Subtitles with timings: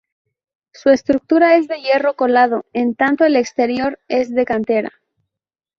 [0.73, 4.89] Su estructura es de hierro colado, en tanto el exterior es de cantera.